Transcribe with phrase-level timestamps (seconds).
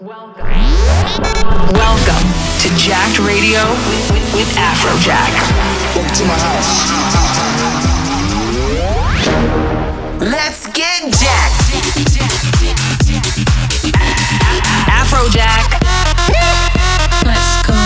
[0.00, 0.42] Welcome.
[1.72, 2.26] Welcome
[2.58, 5.30] to Jacked Radio with, with, with Afrojack.
[5.94, 6.90] Welcome to my house.
[10.20, 11.70] Let's get jacked.
[14.90, 15.78] Afrojack.
[17.24, 17.78] Let's go.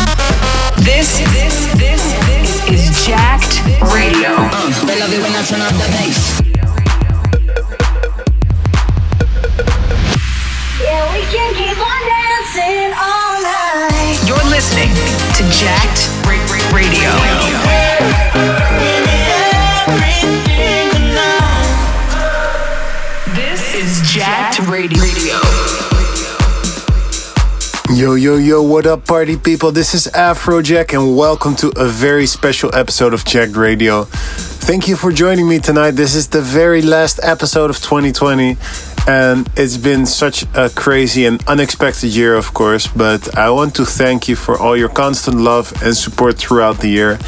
[0.83, 3.61] This, this, this, this is Jacked
[3.93, 4.31] Radio.
[4.33, 6.38] Uh, they love it when I turn up the bass.
[11.19, 14.23] We can keep on dancing all night.
[14.25, 14.89] You're listening
[15.35, 16.07] to Jacked
[16.71, 17.11] Radio.
[23.35, 25.41] This is Jacked Radio.
[27.91, 29.73] Yo, yo, yo, what up, party people?
[29.73, 34.05] This is Afrojack, and welcome to a very special episode of Jacked Radio.
[34.05, 35.93] Thank you for joining me tonight.
[35.93, 38.57] This is the very last episode of 2020,
[39.09, 42.87] and it's been such a crazy and unexpected year, of course.
[42.87, 46.89] But I want to thank you for all your constant love and support throughout the
[46.89, 47.19] year.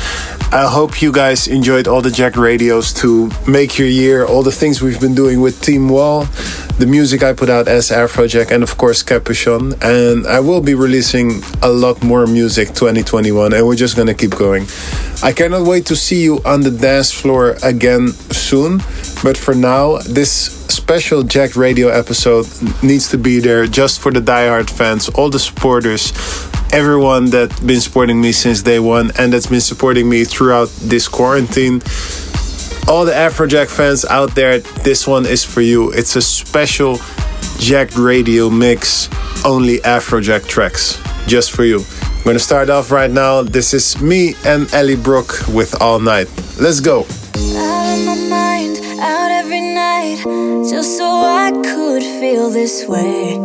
[0.53, 4.53] I hope you guys enjoyed all the Jack radios to make your year, all the
[4.53, 6.27] things we've been doing with Team Wall,
[6.79, 9.81] the music I put out as Afrojack, and of course Kapuchon.
[9.83, 14.33] And I will be releasing a lot more music 2021, and we're just gonna keep
[14.33, 14.67] going.
[15.23, 18.83] I cannot wait to see you on the dance floor again soon.
[19.23, 22.47] But for now, this special Jack Radio episode
[22.83, 26.13] needs to be there just for the diehard fans, all the supporters,
[26.73, 31.09] everyone that's been supporting me since day one and that's been supporting me throughout this
[31.09, 31.83] quarantine.
[32.89, 35.93] All the Afrojack fans out there, this one is for you.
[35.93, 36.99] It's a special
[37.59, 39.09] Jack Radio mix,
[39.45, 41.85] only Afrojack tracks, just for you.
[42.03, 43.43] I'm gonna start off right now.
[43.43, 46.29] This is me and Ally Brooke with All Night.
[46.59, 47.07] Let's go.
[50.23, 53.39] Just so I could feel this way.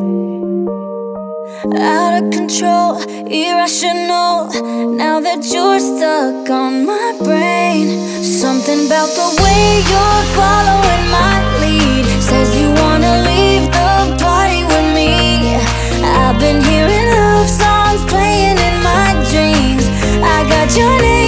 [1.79, 4.49] Out of control, irrational.
[4.95, 7.87] Now that you're stuck on my brain,
[8.23, 14.87] something about the way you're following my lead says you wanna leave the party with
[14.93, 15.55] me.
[16.03, 19.85] I've been hearing love songs playing in my dreams.
[20.21, 21.24] I got your name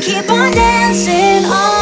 [0.00, 1.75] keep on dancing all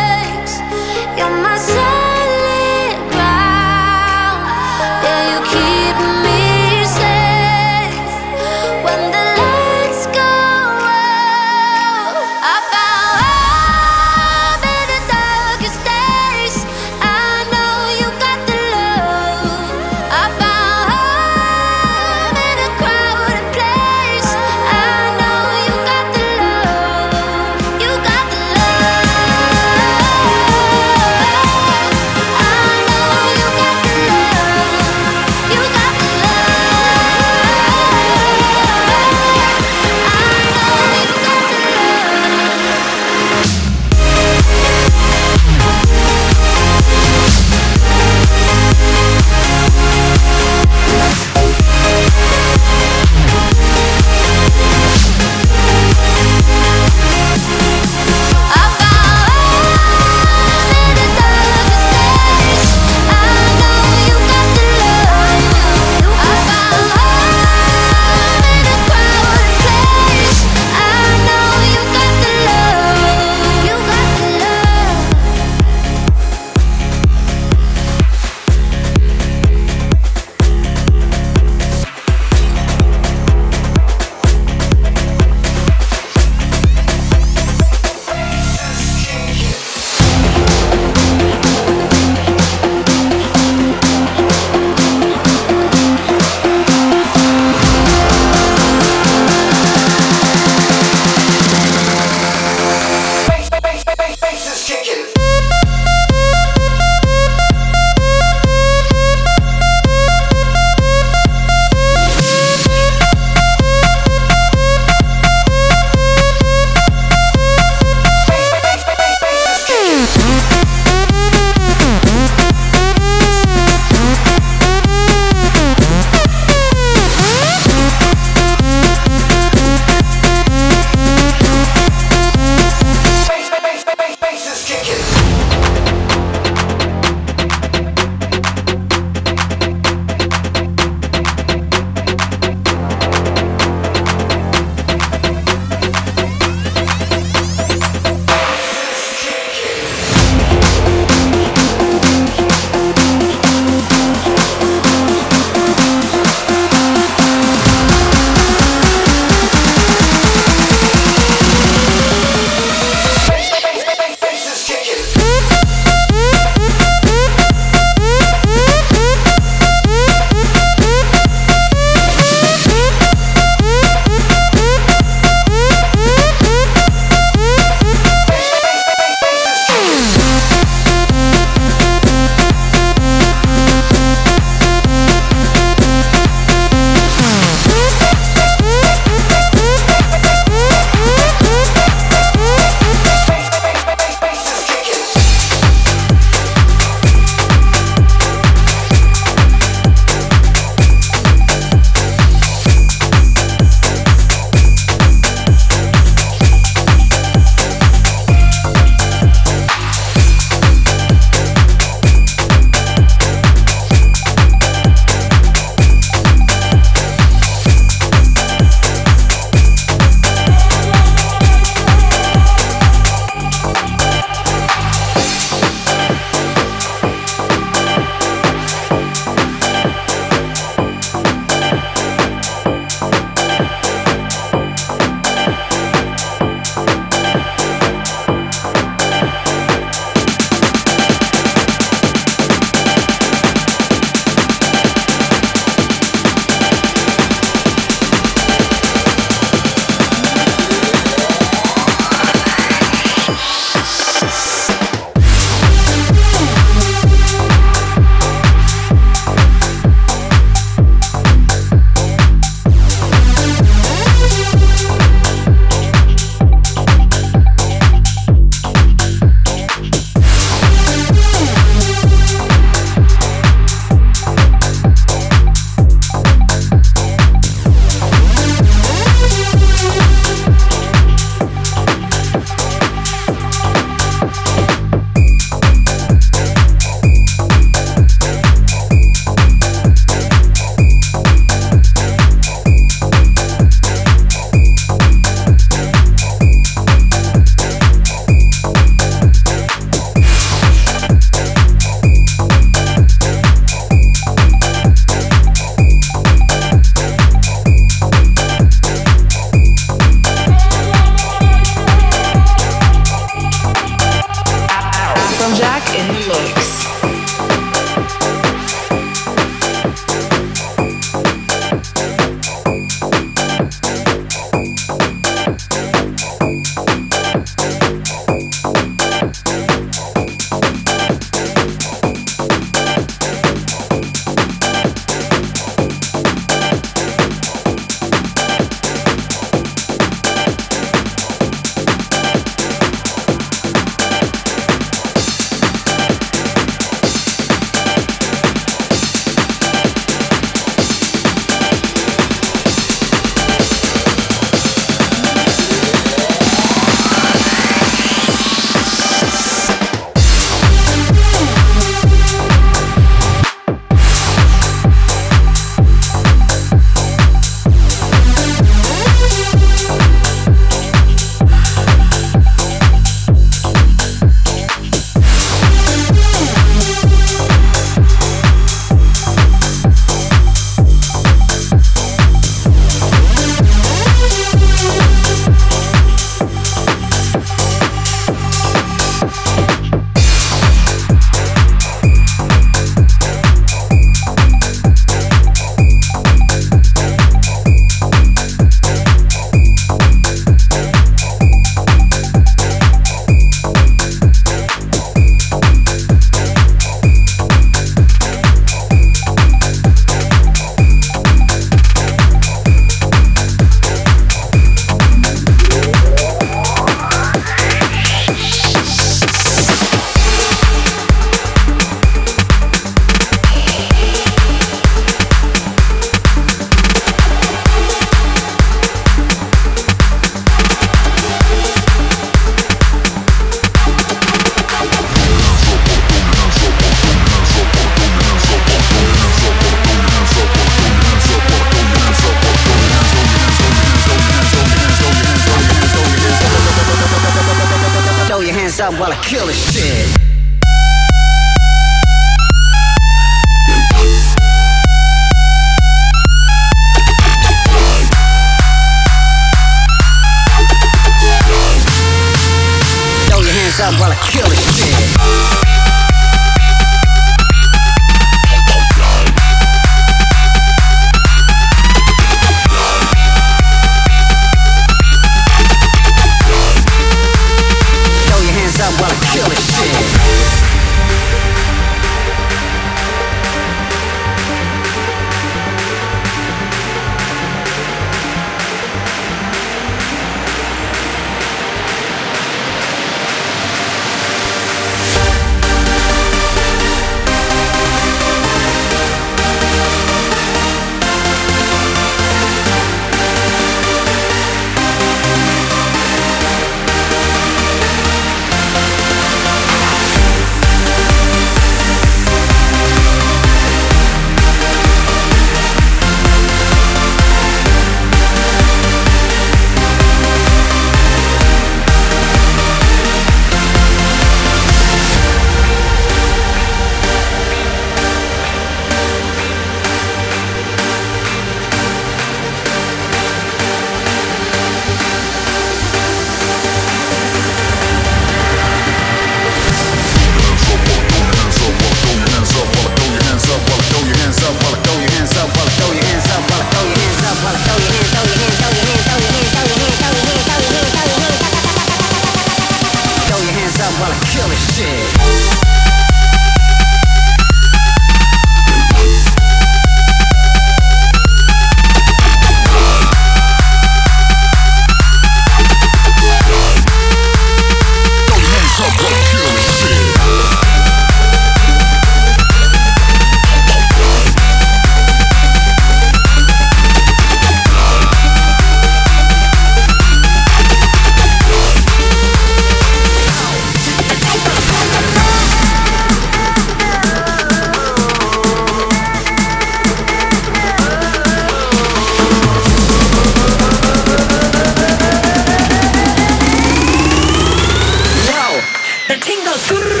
[599.57, 600.00] スクール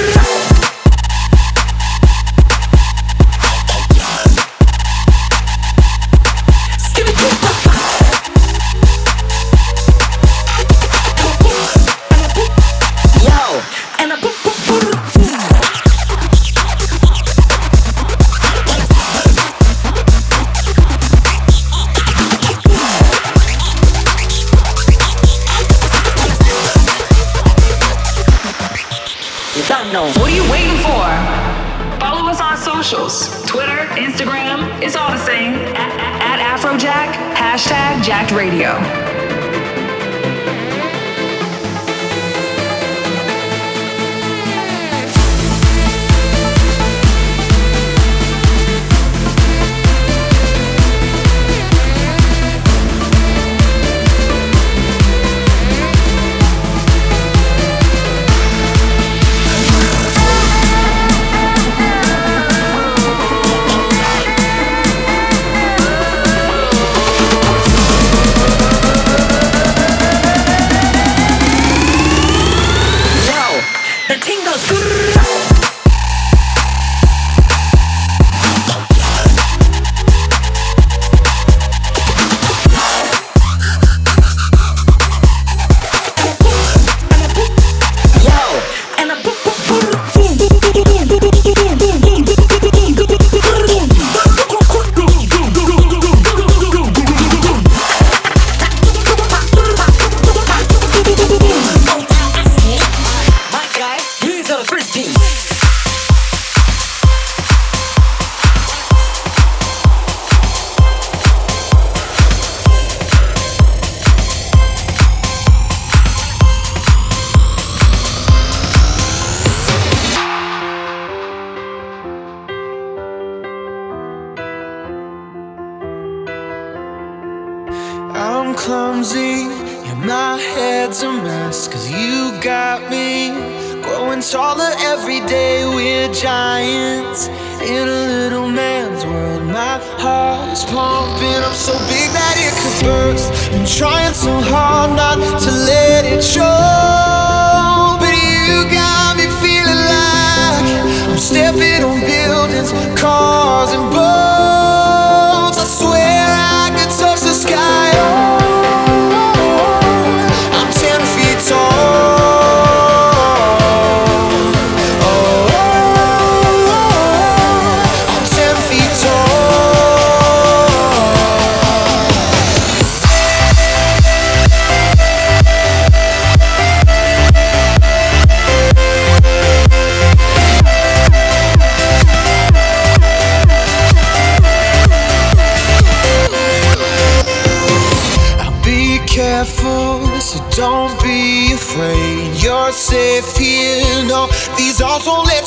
[144.21, 144.70] so hard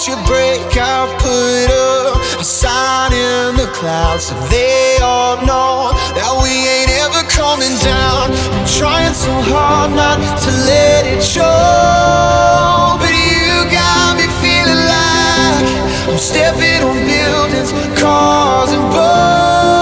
[0.09, 0.61] you break.
[0.77, 6.93] I put up a sign in the clouds so they all know that we ain't
[7.05, 8.29] ever coming down.
[8.53, 11.43] I'm trying so hard not to let it show,
[13.01, 15.65] but you got me feeling like
[16.13, 19.74] I'm stepping on buildings, cars, and boats.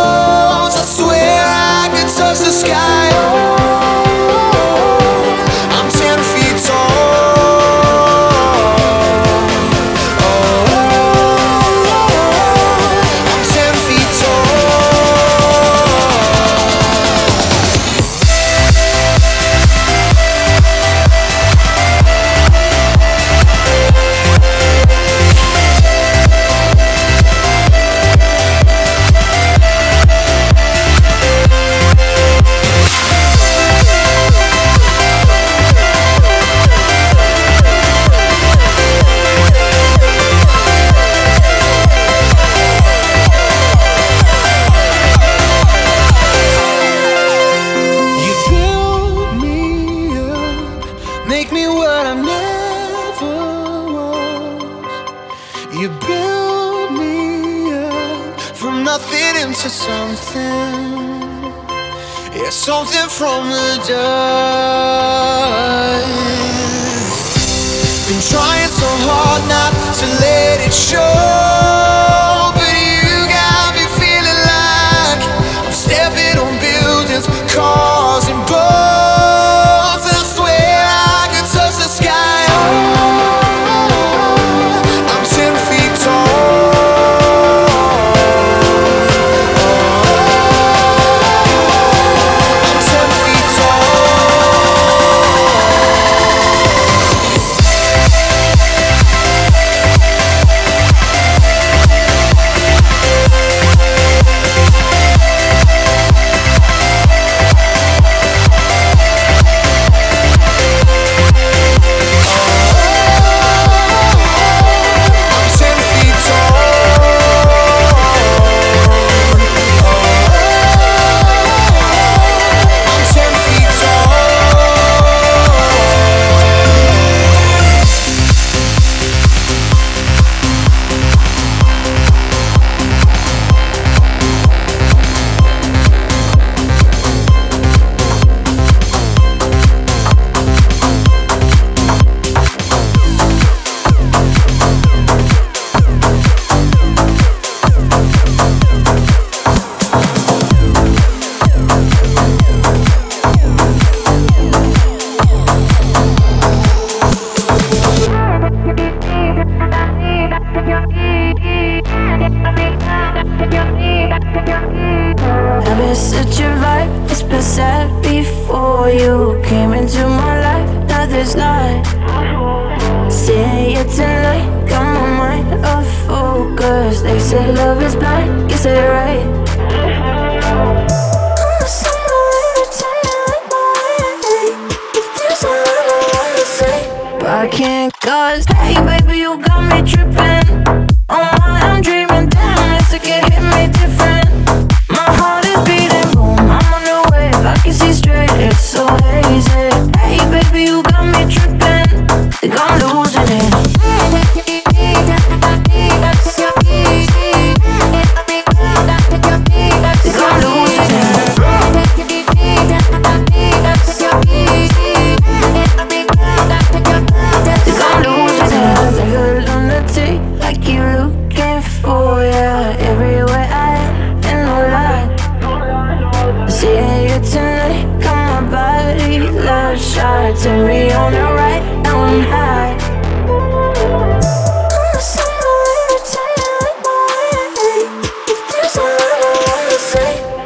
[229.72, 232.78] good shots and we on the right now I'm high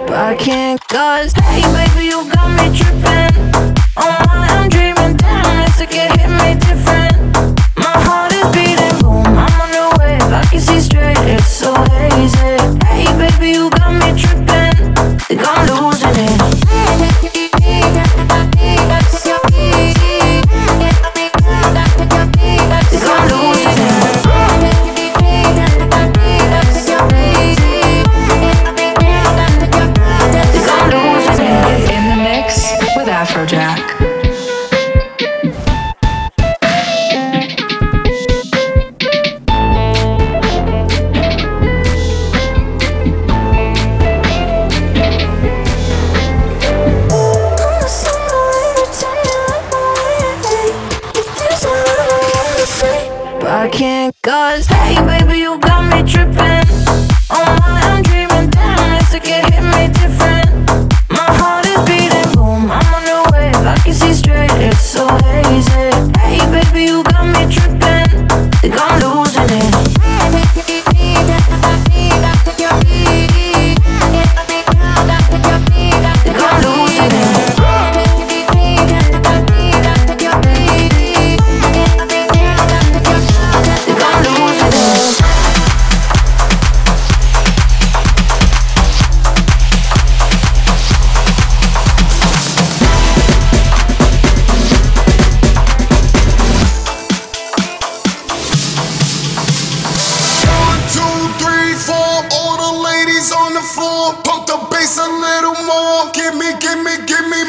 [0.09, 5.79] I can't cause Hey baby, you got me trippin' Oh my, I'm dreaming Damn, it's
[5.79, 7.17] like it hit me different.
[7.77, 10.33] My heart is beating Boom, I'm on the wave.
[10.33, 12.76] I can see straight, it's so hazy.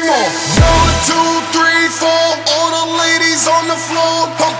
[0.08, 0.30] more.
[0.56, 2.26] One, two, three, four.
[2.56, 4.16] All the ladies on the floor.
[4.40, 4.57] Pump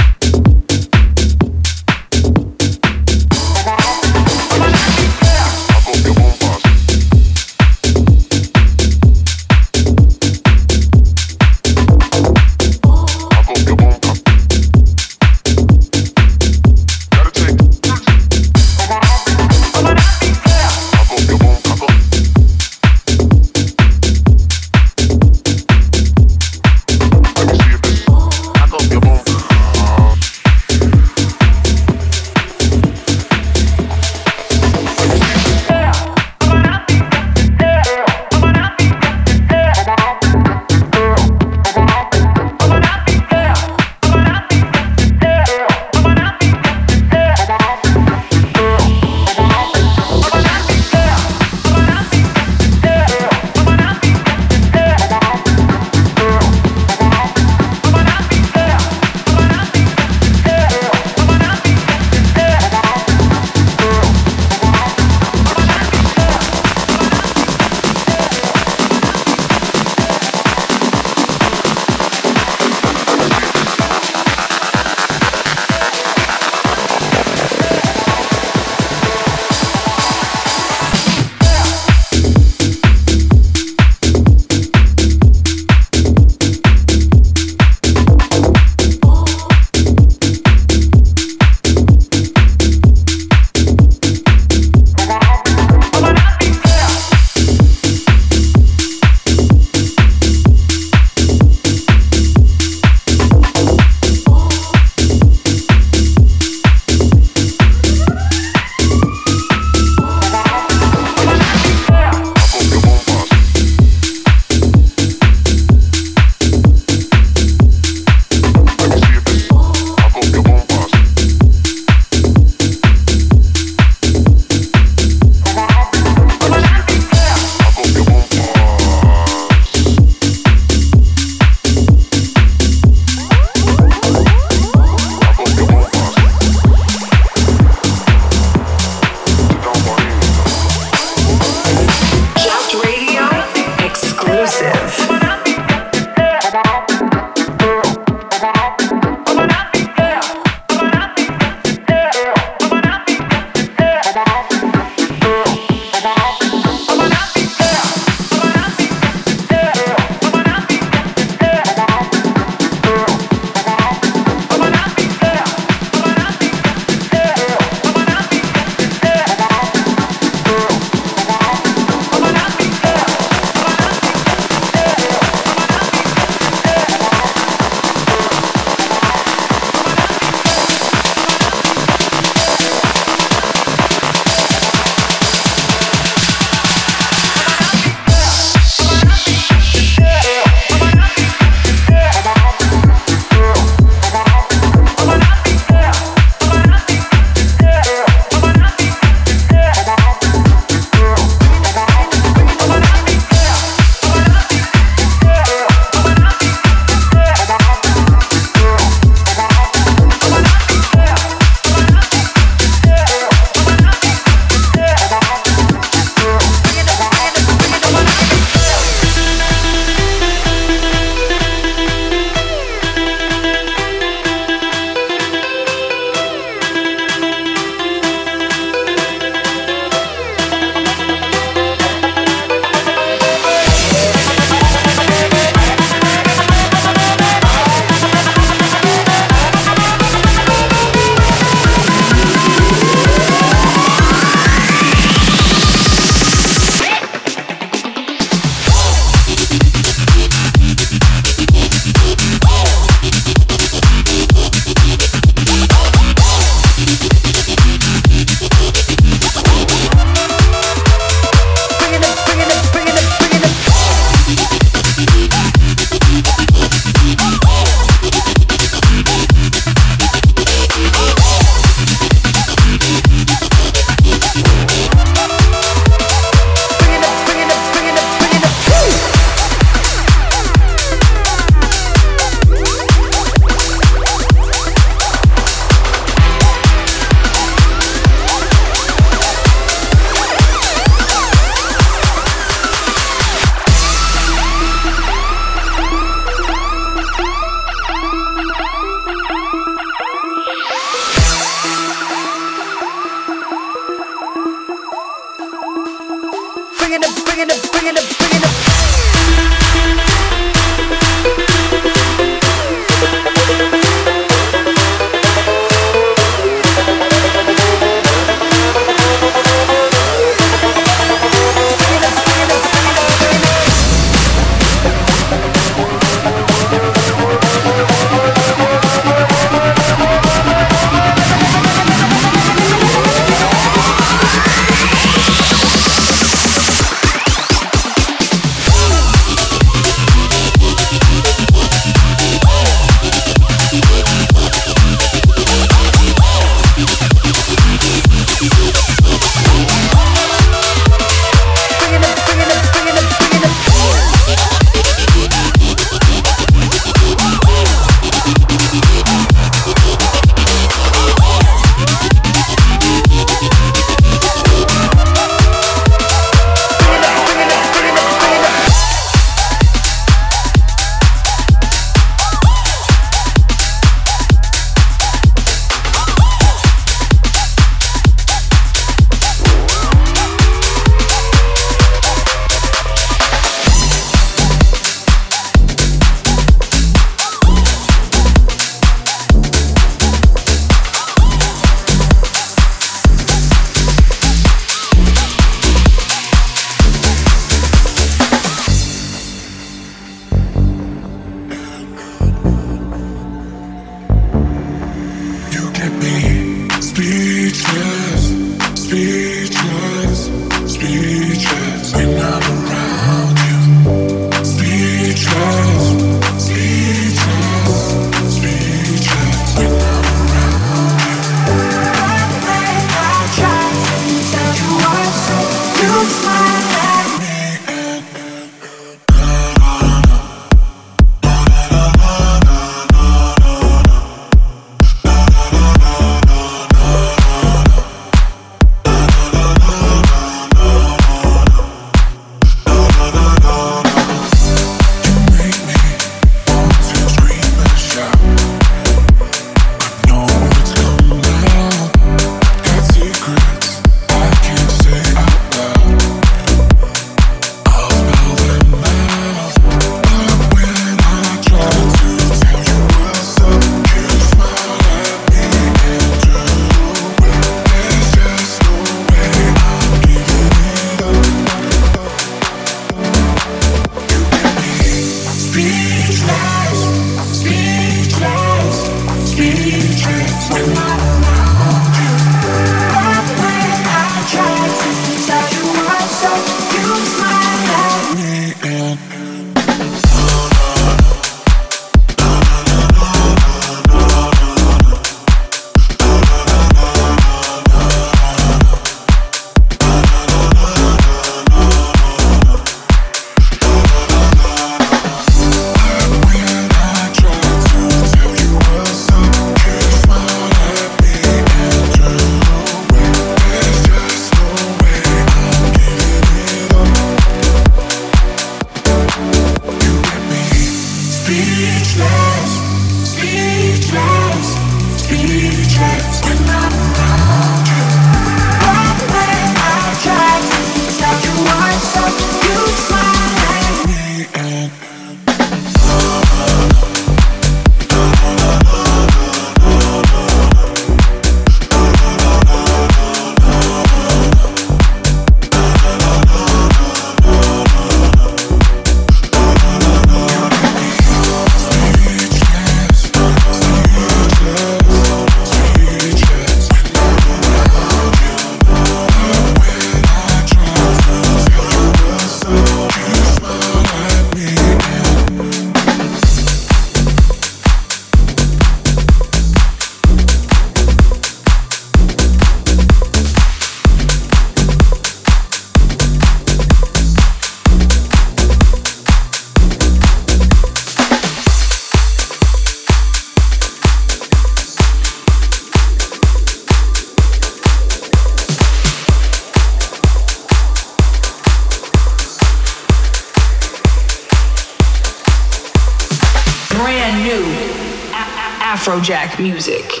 [599.11, 600.00] Afrojack music.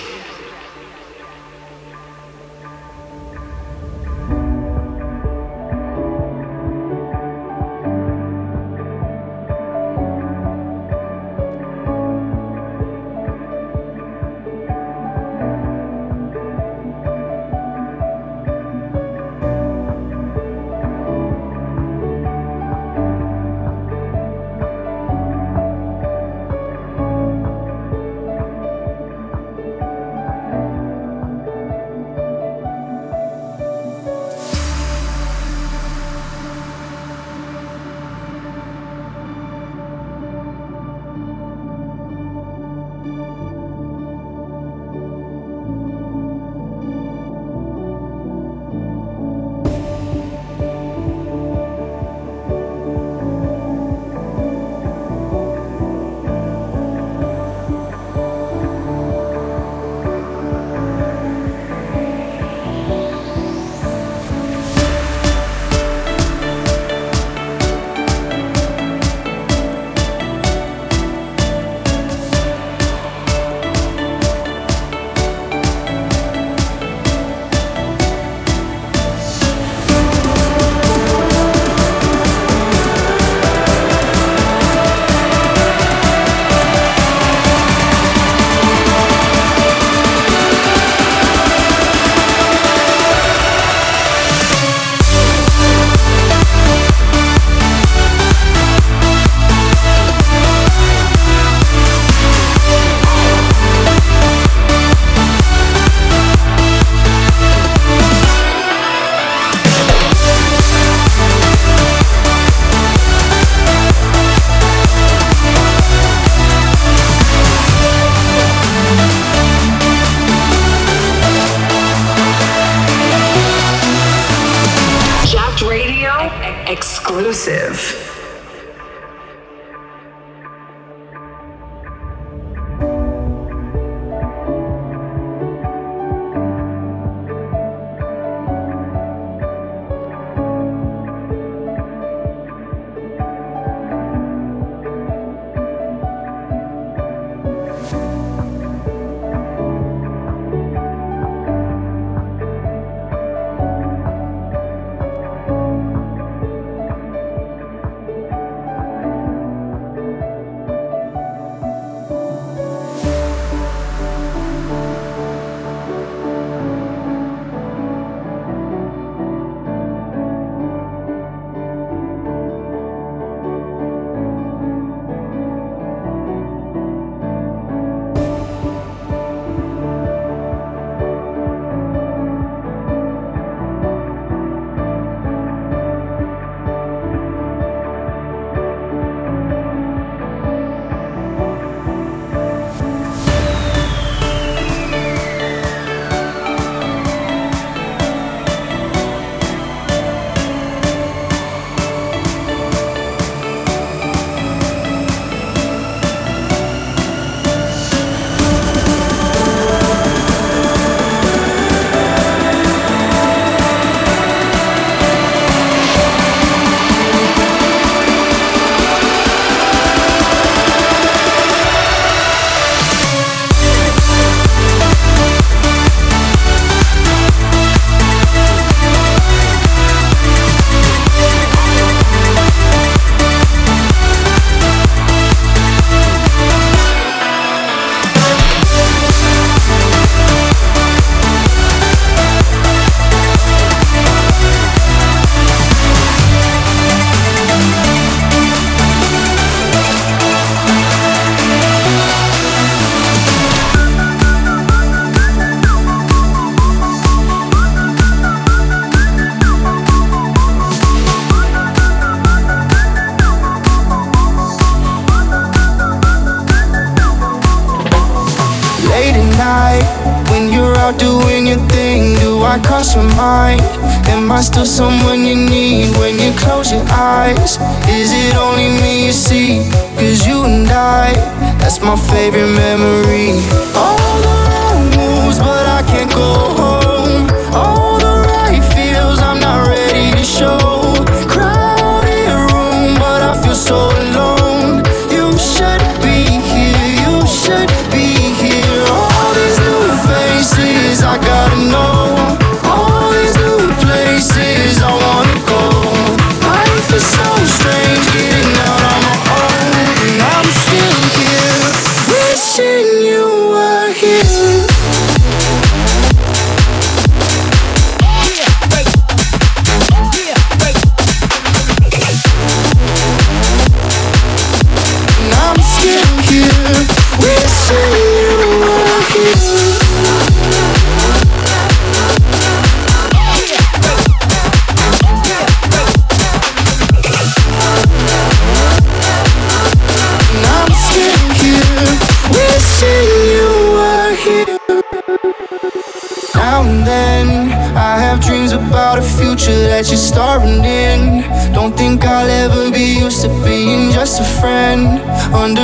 [355.33, 355.57] Wishing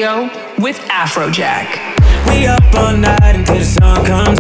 [0.06, 1.66] With Afrojack.
[2.30, 4.40] We up all night until the sun comes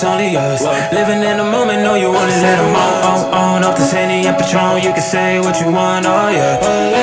[0.00, 0.62] it's only us.
[0.94, 3.76] Living in the moment, no, you wanna set them on, on, oh, on, oh, off
[3.76, 4.82] the Sandy and Patron.
[4.82, 6.56] You can say what you want, oh yeah.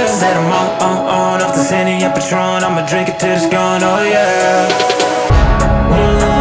[0.07, 2.63] Set them on, on, oh, on, off the Sandy and Patron.
[2.63, 5.56] I'ma drink it till it's gone, oh yeah.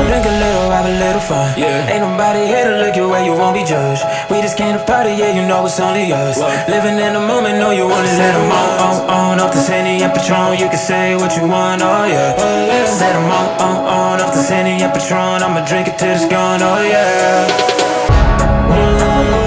[0.07, 1.59] Drink a little, have a little fun.
[1.59, 1.91] Yeah.
[1.91, 4.03] Ain't nobody here to look your way, you won't be judged.
[4.31, 6.39] We just came to party, yeah, you know it's only us.
[6.39, 6.69] What?
[6.69, 10.03] Living in the moment, know you wanna set them on, on, on, off the Sandy
[10.03, 10.59] and Patron.
[10.59, 12.35] You can say what you want, oh yeah.
[12.39, 12.87] Oh, yeah.
[12.87, 15.43] Set them on, on, on, off the Sandy and Patron.
[15.43, 17.47] I'ma drink it till it's gone, oh yeah.
[18.71, 19.46] Mm.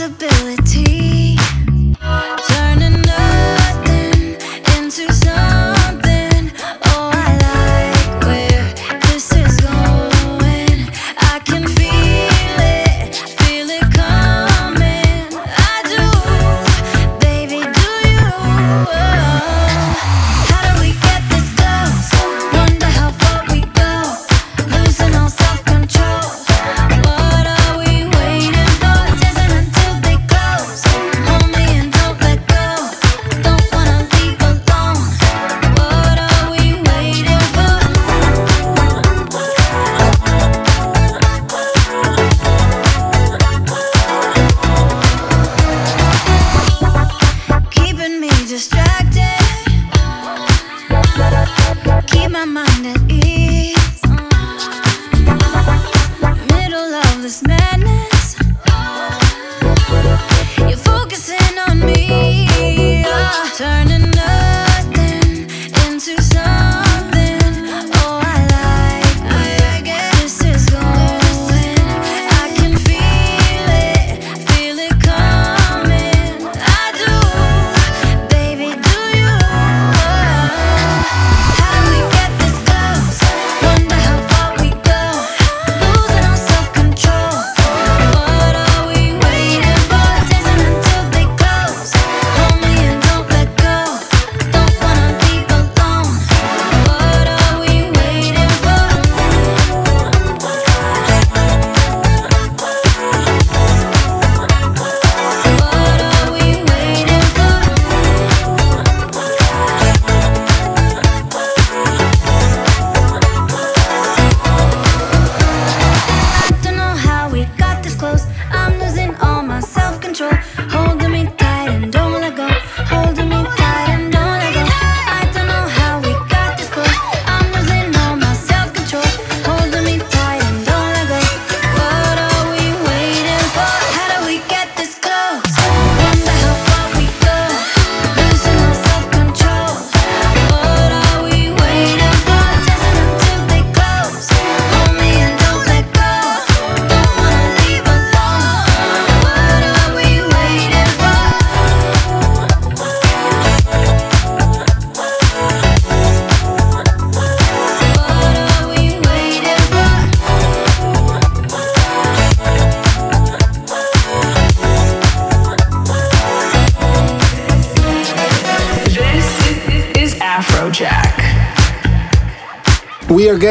[0.00, 0.89] Possibility.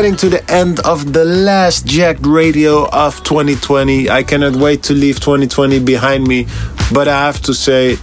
[0.01, 4.09] Getting to the end of the last Jacked Radio of 2020.
[4.09, 6.47] I cannot wait to leave 2020 behind me,
[6.93, 7.97] but I have to say,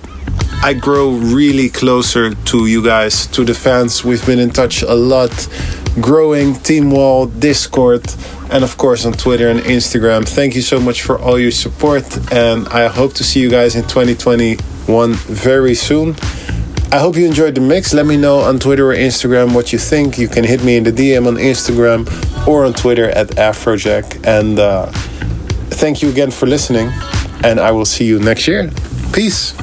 [0.63, 4.05] I grow really closer to you guys, to the fans.
[4.05, 5.33] We've been in touch a lot,
[5.99, 8.05] growing Team Wall, Discord,
[8.51, 10.29] and of course on Twitter and Instagram.
[10.29, 13.75] Thank you so much for all your support, and I hope to see you guys
[13.75, 16.15] in 2021 very soon.
[16.93, 17.93] I hope you enjoyed the mix.
[17.93, 20.19] Let me know on Twitter or Instagram what you think.
[20.19, 22.07] You can hit me in the DM on Instagram
[22.47, 24.25] or on Twitter at Afrojack.
[24.27, 24.87] And uh,
[25.71, 26.91] thank you again for listening,
[27.43, 28.71] and I will see you next year.
[29.13, 29.56] Peace.